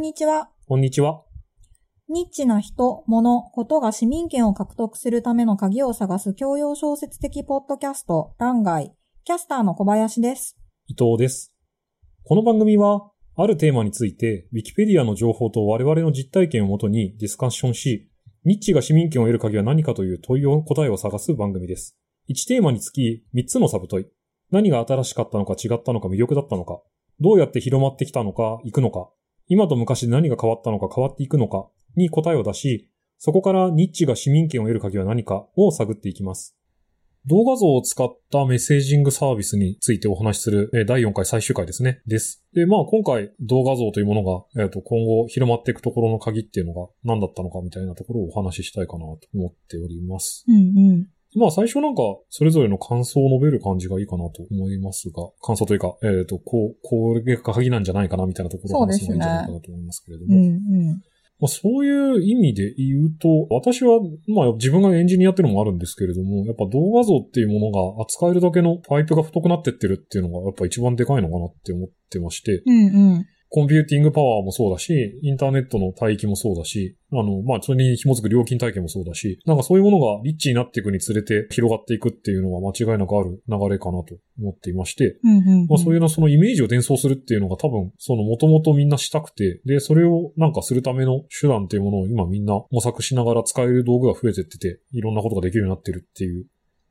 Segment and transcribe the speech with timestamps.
[0.00, 0.48] んにちは。
[0.66, 1.24] こんにちは。
[2.08, 8.94] ニッチな人、物、ことが市民権を獲得するための鍵を探す教養小説的ポッドキャスト、欄外。
[9.24, 10.56] キャスターの小林です。
[10.86, 11.52] 伊藤です。
[12.24, 18.10] この番組は、あるテーマについて、ウィキペディアの情報と我々の実体験をもとにディスカッションし、
[18.46, 21.98] ニッチが市民権を得る鍵は何かという問いを答えを探す番組です。
[22.30, 24.06] 1テーマにつき3つのサブ問い。
[24.50, 26.80] 何が新しかったのか違ったのか魅力だったのか。
[27.20, 29.10] どうやって広まってきたのか、行くのか。
[29.50, 36.56] 今と昔で何が変わったのか変わっていくのかに答えを出し、そこからニッチが市民権を得る鍵は何かを探っていきます。
[37.26, 42.00] 動画像を使ったメッセージングサービスについてお話しする、第4回最終回ですね。
[42.06, 42.44] です。
[42.54, 44.22] で、まあ今回動画像というもの
[44.54, 50.44] が、えっ、と、今後広まっていくところの鍵っていうのが何だったのかみたいなところをお話ししたいかなと思っております。
[50.46, 51.06] うんうん。
[51.36, 60.36] まあ最初なんか、それぞれの感想を述べる感じがいいかなと思いますが、感想というか、えっ、と、こう、これが鍵なんじゃないかなみたいなところを話すのがいいんじゃないかなと思いますけれども。
[60.36, 61.02] うんうん。
[61.40, 73.26] まあ、そういう意味で言うと、私は、まあ自分がエンジニアっていうのもあるんですけれども、やっぱ動画像っていうものが扱えるだけのパイプが太くなってってるっていうのがやっぱ一番でかいのかなって思ってまして、うんうん。
[73.52, 85.66] コンピューティングパワーもそうだし、インターネットの帯域もそうだし、あの、まあそれに紐づく料金体系もそうだし、なんかそういうものがリッチになっていくにつれて広がっていくっていうのは間違いなくある流れかなと思っていまして、うんうん。
[85.66, 96.46] まあそういうのそのイメージを伝送するっていうのが多分、その元々みんなしたくて、で、それをなんかするための手段っていうものを今みんな模索しながら使える道具が増えてってて、いろんなことができるようになってるっていう、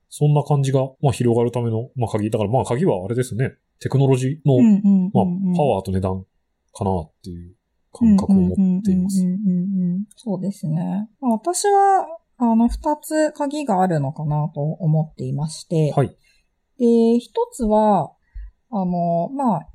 [0.10, 2.30] そんな感じが、まあ広がるための、まあ鍵。
[2.30, 3.54] だからまあ鍵はあれですね。
[3.80, 4.58] テクノロジーの。
[5.14, 6.26] まあパワーと値段
[6.80, 7.56] かなっていう
[7.94, 9.22] 感覚を持っています。
[9.22, 11.10] うんうんうんそうですね。
[11.20, 16.16] まあ私は、あの、二つ鍵があるのかなと思っていまして、はい。
[16.78, 18.14] で、一つは、
[18.72, 19.68] あの、まあ、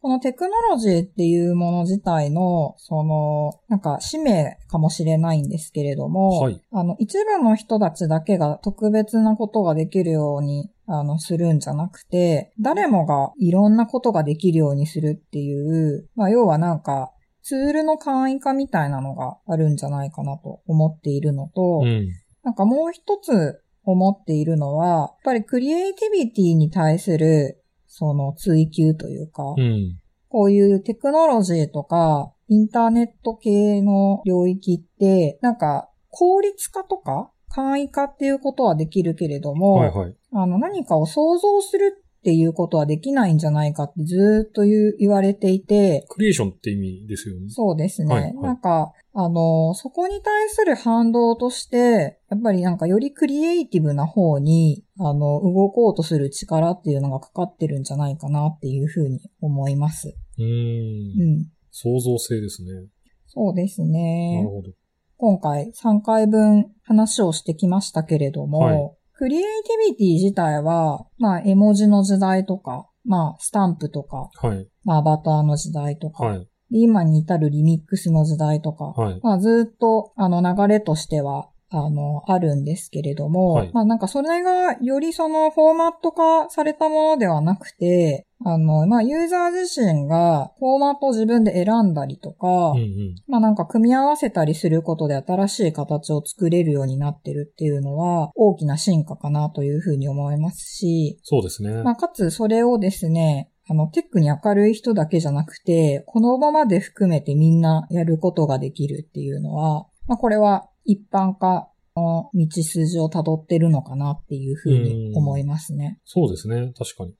[0.00, 6.60] このテクノロジーっていうもの自体の、その、なんか使命かもしれないんですけれども、はい。
[6.70, 17.12] あの、一部の人たちだけが特別なことができるように、あの、するんじゃなくて、誰もがいろんなことができるようにするっていう、まあ、要はなんか、
[17.42, 22.08] ツールの簡易化みたいなのがあるんじゃないかなと思っているのと、うん。
[22.42, 27.62] なんかもう一つ思っているのは、やっぱりクリエイティビティに対する、
[27.98, 29.96] その追求というか、うん。
[30.28, 40.14] こういうテクノロジーとか、インターネット系の領域って、なんか、効率化とか、簡易化っていうことはできるけれども、はいはい。
[40.32, 47.48] あの、何かを想像するっていうことはできないんじゃないかってずーっと言われていて、クリエーションって意味ですよね。
[47.50, 48.12] そうですね。
[48.12, 60.16] はいはいなんか、あの、そこに対する反動として、やっぱりなんかよりクリエイティブな方に、あの、動こうとする力っていうのがかかってるんじゃないかなっていうふうに思います。
[60.36, 60.44] うー。
[60.44, 61.46] うんん。
[61.70, 62.88] 創造性ですね。
[63.28, 64.48] そうですなねる。
[64.48, 64.72] ほど。
[65.18, 74.68] 今回3回分話をしてきましたけれども、はいクリエイティビティ自体は、まあ、絵文字の時代とか、まあ、スタンプとか、はい。
[74.84, 76.40] まあ、アバターの時代とか、はい。
[76.70, 79.20] で今に至るリミックスの時代とか、はい。
[79.22, 93.14] まあ、ずっと、あの、流れとしては、あの、あるんですけれども、はいまあなんかそれがよりそのフォーマット化されたものではなくて、あの、まあユーザー自身がフォーマットを自分で選んだりとか、うんうん。
[93.26, 101.82] まあなんか組み合わせたりすることで新しい形を作れるようになってるっていうのは大きな進化かなというふうに思いますし、そうですね。
[101.82, 115.98] まあかつそれをですね、あのテックに明るい人だけじゃなくて、この場まで含めてみんなやることができるっていうのは、まあこれは一般化の道筋を辿ってるのかなっていうふうに思いますね。
[116.04, 116.72] そうですね。
[116.76, 117.14] 確かに。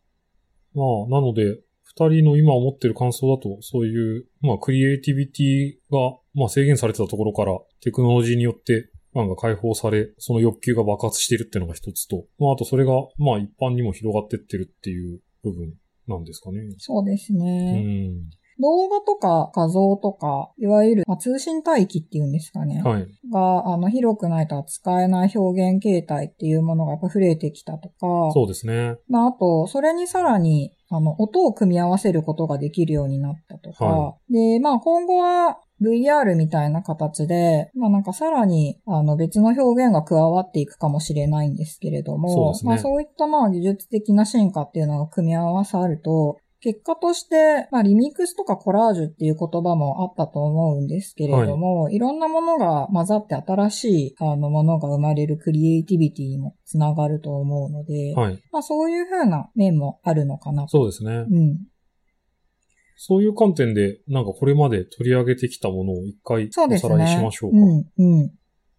[0.75, 15.73] まあ、なので、二人の今思ってる感想だと、そういう、まあ、クリエイティビティが、まあ、制限されてたところから、テクノロジーによって、なんか解放され、その欲求が爆発しているっていうのが一つと、まあ、あとそれが、まあ、一般にも広がってってるっていう部分
[16.07, 16.61] なんですかね。
[16.77, 17.83] そうですうね。
[17.83, 18.31] ん。
[18.61, 22.83] 動画とか画像とか、いわゆる、まあ、通信帯域っていうんですかね。
[22.83, 23.07] はい。
[23.31, 28.97] が、あの、広くないと扱えない表現形態っていうものがやっぱ増えてきたとか、そうですね。
[29.09, 58.43] まあ、あと、それにさらに、あの、音を組み合わせることができるようになったとか、はで、まあ、今後は VR みたいな形で、まあ、なんかさらに、あの、別の表現が加わっていくかもしれないんですけれども、そうですねまあ、そういったまあ、技術的な進化っていうのが組み合わさると、結果として、まあ、リミックスとかコラージュっていう言葉もあったと思うんですけれども、い、ろんなものが混ざって新しいあのものが生まれるクリエイティビティにもつながると思うので、はい。
[58.51, 60.71] まあそういう風な面もあるのかなと。
[60.71, 61.25] そうですね。
[61.31, 61.59] うん。
[62.97, 67.53] そういう観点で、なんかこれまで取り上げてきたものを一回おさらいしねましょう。
[67.53, 67.59] か。
[67.59, 68.33] うん、うん。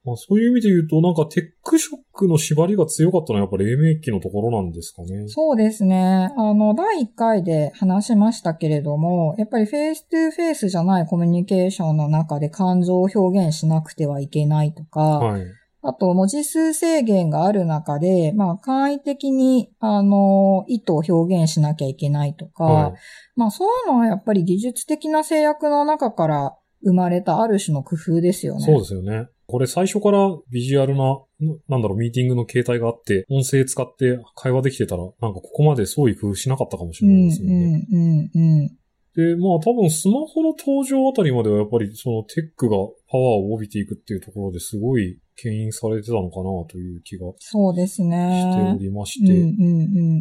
[0.07, 5.27] まあ、そういう意味で言うと、なんかテックショックの縛りが強かったのはやっぱ黎明期のところなんですかね。
[5.27, 6.31] そうですね。
[6.37, 15.45] あの、第1回で話しましたけれども、やっぱりフェイストゥフェイスじゃないコミュニケーションの中で感情を表現しなくてはいけないとか、はい。
[15.81, 22.93] あと文字数制限がある中で、まあ簡易的に、あの、意図を表現しなきゃいけないとか、はい。
[23.35, 28.65] まあそういうのはやっぱり技術的な制約の中から生まれたある種の工夫ですよね。
[28.65, 29.27] そうですよね。
[29.47, 31.19] これ最初からビジュアルな、
[31.69, 37.87] なんだろう、ミーティングの形態があって、音声使って会話できてたら、なんかここまで創意工夫しなかったかもしれないですよね。
[37.89, 38.77] うん、うん、うん。
[39.15, 42.75] で、まあ多分スマホの登場あたりまではやっぱりそのテックが
[43.09, 48.51] パワーを帯びていくっていうところですごい牽引されてたのかなという気がそうですね。
[48.51, 49.33] しておりましうん、て。
[49.33, 49.47] うん、うん、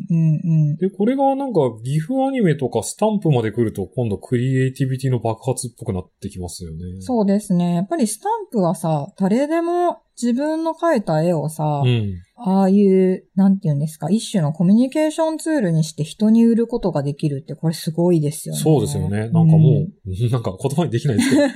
[0.08, 0.76] うん、うん。
[0.76, 7.00] で、これがなんか、岐阜アニメとかスタンプまで来ると、今度クリエイティビティの爆発っぽくなってきますよね。
[7.00, 7.76] そうですね。
[7.76, 12.16] やっぱりスタンプはさ、誰でも自分の描いた絵をさ、うん。
[12.38, 18.60] ああいう、なんて言うんですか、一種のコミュニケーションツールにして人に売ることができるって、これすごいですよね。
[18.60, 19.20] そうですよね。
[19.20, 19.88] なんかもう、
[20.30, 21.42] なんか言葉にできないですけど、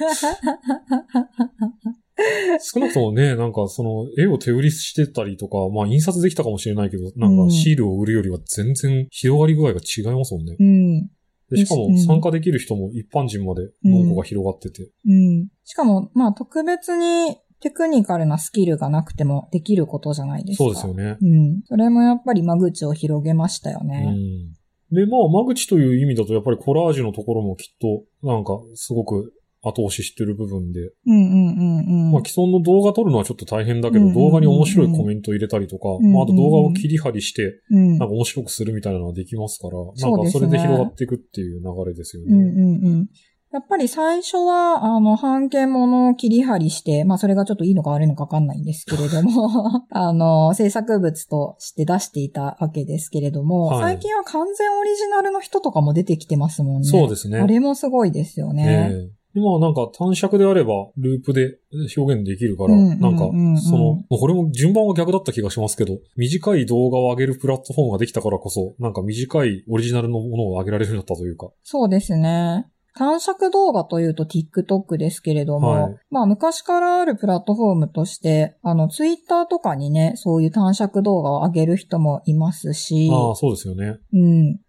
[2.60, 10.56] 少なくともね、なんかその絵を手売りしてたりとか、まあ印刷できたかもしれないけど、なんうんかシールを売るよりは全然広がり具合が違いますもんね。
[10.58, 11.10] うん。
[11.50, 14.88] でしかもうん参加できる人も一般人まで門戸が広がってて。
[15.06, 15.48] うん。
[15.64, 20.64] しかも、まあ特別にテクニカルなスキルがなくてもできることじゃないですか。
[20.64, 21.18] そうですよね。
[21.20, 21.62] うん。
[21.64, 24.12] それもやっぱり間口を広げましたようね。
[24.12, 24.94] ん。
[24.94, 32.12] で、まあ、間口という意味だと、やっぱりコラージュのところもきっと、なんか、すごく後押ししてる部分で、うんうんうんうん。
[32.12, 42.34] まあ、既存の動画撮るのはちょっと大変だけど、うんうんうんうん動画に面白いコメント入れたりとか、んうんうんまあ、あと動画を切り張りして、うんなんか面白くするみたいなのはできますから、なんかそれで広がっていくっていう流れですよね。
[42.34, 43.08] うんうんうん。
[43.52, 56.88] やっぱり最初は、あの、半径ものを切り張りして、まあそれがちょっといいのか悪いのかわかんないんですけれども、 あの、制作物として出していたわけですけれども、はい最近は完全オリジナルの人とかも出てきてますもんね。
[56.88, 58.90] そうですねあれもすごいですよね。
[58.92, 61.58] ええでまあなんか短尺であればループで
[61.96, 71.50] 表現できるから、うんうんうんうんなんかその、これも順番は逆だった気がしますけど、短い動画を上げるプラットフォームができたからこそ、なんか短いオリジナルのものを上げられるようになったというか。
[71.62, 72.66] そうですね。
[72.94, 83.98] 短尺動画というと TikTok ですけれども、はいまあ昔からあるプラットフォームとして、あの Twitter とかにね、そういう短尺動画を上げる人もいますし、ああ、そうですよね。
[84.12, 84.60] うん。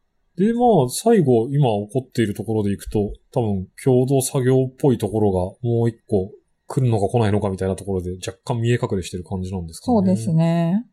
[0.42, 6.32] で、まあ、最後、今起こっているところでいくと、多分、共同作業っぽいところがもう一個
[6.66, 9.98] 来るのか来ないのかみたいなところで若干見え隠れしてる感じなんですかね。
[9.98, 10.84] そうですね。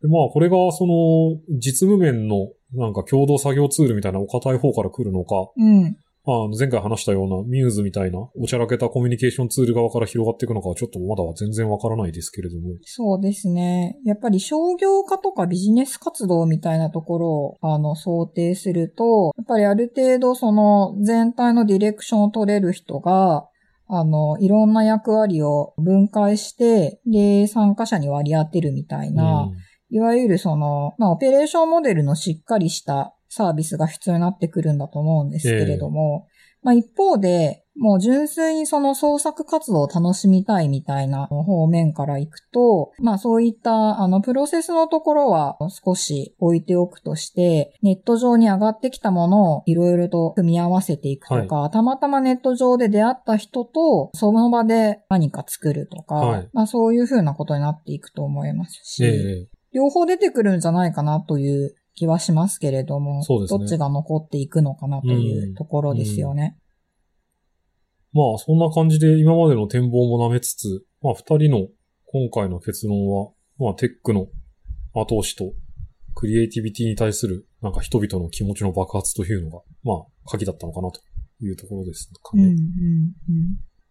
[0.00, 5.96] で、まあ、これが、その、実務面の、なんか共同作業ツールみたいなお堅い方から来るのか、うん。
[6.26, 12.76] まあ、前回話したようなミューズみたいな、おちゃらけたコミュニケーションツール側から広がっていくのかはちょっとまだは全然わからないですけれども。
[12.82, 13.98] そうですね。
[14.06, 23.46] やっぱり商業化とかビジネス活動みたいなところを、あの、想定すると、やっぱりある程度その全体のディレクションを取れる人が、
[23.86, 29.50] あの、いろんな役割を分解して、で、参加者に割り当てるみたいな、
[29.90, 36.28] いわゆるその、まあ、オペレーションモデルのしっかりしたサービスが必要になってくるんだと思うんですけれども、
[36.62, 56.48] まあ、一方で、もう純粋にその創作活動を楽しみたいみたいな方面から行くと、まあそういったあのプロセスのところは少し置いておくとして、ネット上に上がってきたものをいろいろと組み合わせていくとか、たまたまネット上で出会った人とその場で何か作るとか、はい。
[56.52, 59.48] まあそういうふうなことになっていくと思いますし、ええ。
[59.72, 66.56] 両方出てくるんじゃないかなという気はしますけれども、そうですねどっちが残っていくのかなというところですよね。
[68.12, 71.68] まあ、そんな感じで今までの展望も舐めつつ、まあ、二人の
[72.06, 74.28] 今回の結論は、まあ、テックの
[74.94, 75.52] 後押しと、
[76.14, 81.00] クリエイティビティに対する、なんか人々の気持ちの爆発というのが、まあ、鍵だったのかなと
[81.40, 82.44] いうところですかね。
[82.44, 82.64] うんうんうん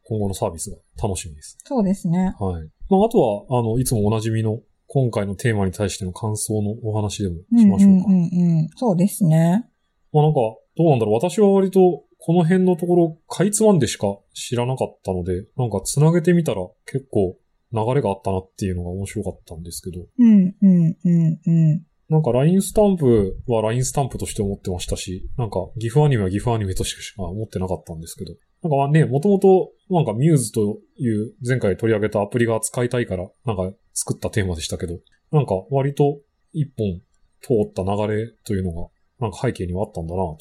[0.05, 1.57] 今後のサービスが楽しみです。
[1.63, 2.35] そうですね。
[2.37, 2.69] はい。
[2.89, 4.59] まあ、あとは、あの、いつもおなじみの、
[4.93, 8.05] 今回のテーマに対しての感想のお話でもうんしましょうか。
[8.07, 8.69] うんうんうん。
[8.75, 9.65] そうですね。
[10.11, 10.39] まあなんか、
[10.77, 11.15] どうなんだろう。
[11.15, 17.35] 私は割と、この辺のところ、かいつまんでしか知らなかったので、なんか繋げてみたら結構
[17.73, 21.83] 流れがあったなっていうのが面白かったんですけど、うんうんうんうん。
[22.07, 34.99] なんか LINE スタンプは LINE スタンプとして思ってましたし、なんか GIF アニメは GIF アニメとしてしか思ってなかったんですけど、なんかまあね、もともとなんかミューズという前回取り上げたアプリが使いたいから、なんか作ったテーマでしたけど、
[35.31, 36.19] なんか割と
[36.51, 37.01] 一本
[37.41, 40.37] 通った流れというのが、なんか背景にはあったんだなと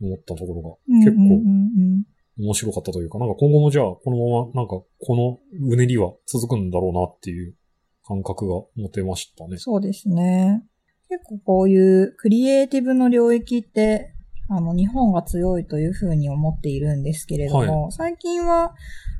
[0.00, 1.42] 思ったところが結構
[2.38, 7.54] 面白かったというか、なんか今後もじゃあこのままなんかこのうねりは続くんだろうなっていう
[8.04, 9.56] 感覚が持てましたね。
[9.58, 10.62] そうですね。
[11.08, 14.11] 結構こういうクリエイティブの領域って、
[14.54, 18.74] あの、日本が強いというふうに思っているんですけれども、最近は、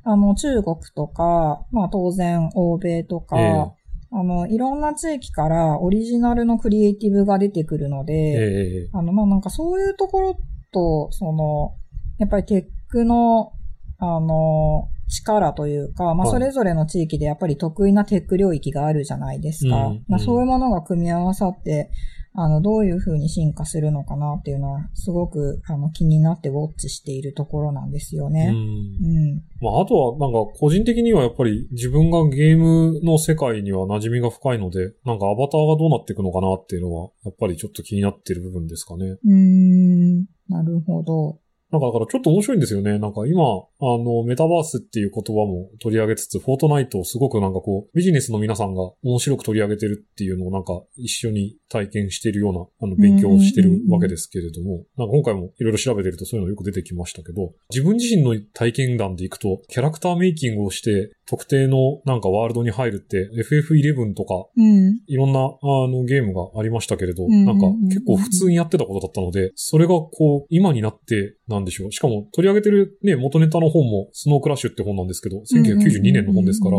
[0.04, 3.82] あの、中国とか、まあ当然欧米とか、ええ。
[4.14, 10.38] あの、いろんな地域からオリジナルのクリエイティブが出てくるので、ええあの、まあ、なんかそういうところ
[10.70, 11.76] と、その、
[12.18, 13.52] やっぱりテックの、
[13.98, 16.30] あの、力というか、まあ、はい。
[16.30, 19.76] それぞれの地域でやっぱり得意なテック領域があるじゃないですか。
[19.86, 21.90] うんまあ、うんそういうものが組み合わさって、
[22.34, 28.46] あの、どういう風に進化するのかなっていうのは、すごく、あの、気になってウォッチしているところなんですようね。
[28.46, 29.42] んうん。
[29.60, 39.06] まあ、あとは、なんか、個人的にはやっぱり自分がゲームの世界には馴染みが深いので、なんかアバターがどうなっていくのかなっていうのは、やっぱりちょっと気になってる部分ですかね。
[39.06, 40.24] うーん。
[40.48, 41.38] なるほど。
[41.72, 42.98] なんかだからちょっと面白いんですよね。
[42.98, 65.00] なんか今、あの、メタバースっていう言葉も取り上げつつ、フォートナイトをすごくなんかこう、ビジネスの皆さんが面白く取り上げてるっていうのをなんか一緒に体験しているような、あの、勉強をしてるわけですけれども、なんか今回もいろいろ調べてるとそういうのよく出てきましたけど、自分自身の体験談でいくと、キャラクターメイキングをして、特定のなんかワールドに入るって、FF11 とか、うん。
[65.06, 71.92] いろんな、あの、ゲームがありましたけれど、なんか結構普通にやってたことだったので、それがこう、今になって、なんでしょう。
[71.92, 76.78] しかも取り上げてるね、元ネタの本も、スノークラッシュって本なんですけど、1992年の本ですから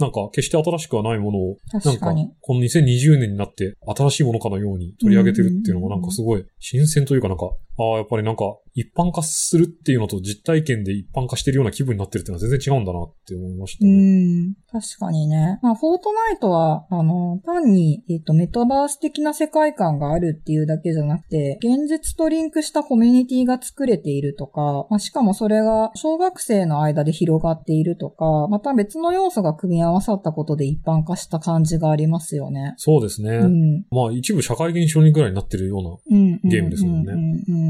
[0.00, 14.50] なんか決して新しくはないものを、なんかこの2020年になって新しいものかのように取り上げてるっていうのがなんかすごい新鮮というかなんか、ああ、やっぱりなんか一般化するっていうのと実体験で一般化してるような気分になってるっていうのは全然違うんだなって思いましたうね。
[14.50, 14.54] ん。
[14.70, 15.58] 確かにね。
[15.62, 32.74] まあ、フォートナイトは、あの、単に、えっ、と、メタバース的な世界観があるっていうだけじゃなくて、現実とリンクしたコミュニティが作れているとか、まあ、しかもそれが小学生の間で広がっているとか、また別の要素が組み合わさったことで一般化した感じがありますよね。
[32.76, 33.30] そうですね。
[33.30, 33.84] うん。
[33.90, 36.40] まあ一部社会現象にぐらいになってるようなうん。
[36.44, 37.69] ゲームですもんねうんうんうん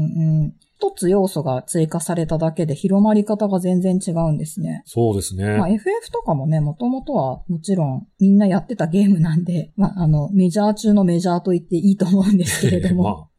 [0.81, 4.81] 一つ要素が追加されただけで広まり方が全然違うんですね。
[4.85, 5.57] そうですね。
[5.57, 13.03] まあ FF とかもね、もともとはもちろんみんなやってたゲームなんで、まああの、メジャー中のメジャーと言っていいと思うんですけれども。
[13.03, 13.29] ま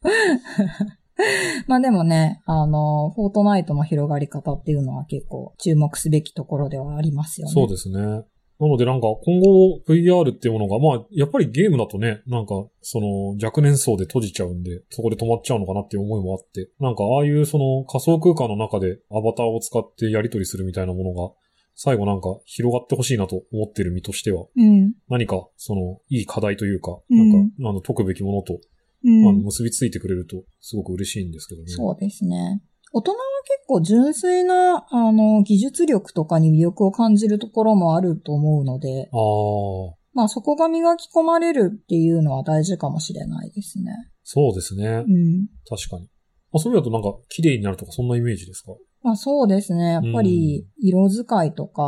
[1.66, 7.54] まあ でもね、あの、フォートナイトの広がり方っていうのは結構注目すべきところではありますよあ、ね。
[7.54, 8.24] そうですね。
[8.62, 21.34] なのでなんか今後 VR っていうものが、まあやっぱりゲームだとね、なんかその若年層で閉じちゃうんで、そこで止まっちゃうのかなっていう思いもあって、なんかああいうその仮想空間の中でアバターを使ってやり取りするみたいなものが、
[21.74, 24.92] 最後なんか広がってほしいなと思ってる身としては、うん。
[25.08, 28.60] 何かそのいい課題というか、うんなんか、あの解くべきものと、
[29.02, 29.28] うん。
[29.28, 31.66] あの結びついてくれるとすごく嬉しいんですけどね。
[31.66, 32.62] そうですね。
[32.94, 43.92] 大人は結構純粋な、あの、技術力とかに魅力を感じるところもあると思うので、ああ、まあそこが磨き込まれるっていうのは大事かもしれないですね。
[44.22, 44.86] そうですね。
[44.86, 45.48] うん。
[45.68, 46.08] 確かに。
[46.52, 48.72] まあ、そういう意味だとなんか綺麗になるとかそんなイメージですか？
[49.02, 49.92] まあそうですね。
[49.92, 51.82] やっぱり色使いとか。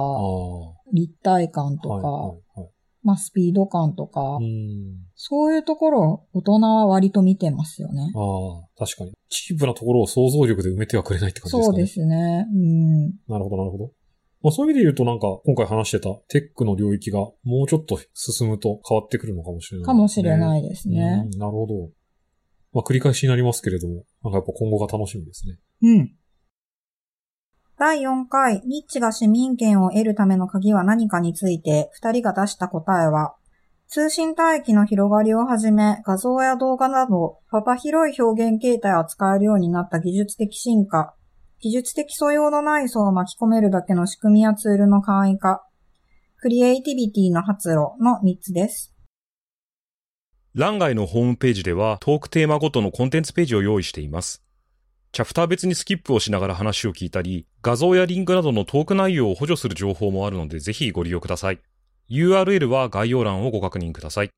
[0.93, 2.71] 立体感とか、はいはいはい。
[3.05, 4.97] まあスピード感とか、うん。
[5.15, 8.13] そういうところを大人は割と見てますよね。
[8.17, 9.13] ああ、確かに。
[9.29, 11.73] チープなところを想像力で埋めてはくれないって感じですかね。
[11.73, 12.47] そうですね。
[12.53, 13.07] うん。
[13.29, 13.91] なるほど、なるほど。
[14.43, 19.87] まあ、そういう意味で言うとなんか、今回話してたテックの領域がもうちょっと進むと変わってくるのかもしれない、。
[19.87, 21.29] かもしれないいですね。
[21.33, 21.91] うんなるほど。
[22.73, 25.59] まあ、繰り返しになりますけれども、なんかやっぱ今後が楽しみですね。
[25.83, 26.13] うん。
[27.77, 33.35] 第4回、ニッチが市民権を得るための鍵は何かについて、二人が出した答えは、
[33.89, 41.15] 通信帯域の広がりをはじめ、画像や動画など、幅広い表現形態を使えるようになった技術的進化、
[41.61, 45.67] 技術的素養のない層を巻き込めるだけの仕組みやツールの簡易化、
[46.37, 48.95] クリエイティビティの発露の3つです。
[50.55, 54.44] 欄外のホームページではトークテーマごとのコンテンツページを用意しています。
[55.15, 61.61] チャプター別にスキップをしながら話を聞いたり、画像やリンクなどのトーク内容を補助する情報もあるのでぜひご利用ください。
[62.11, 64.31] URL は概要欄をご確認ください。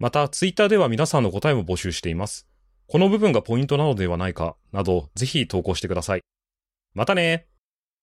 [0.00, 2.48] また、ツイッターでは皆さんの答えも募集しています。
[2.88, 6.22] この部分がポイントなのではないか、など、ぜひ投稿してください。
[6.94, 7.46] またね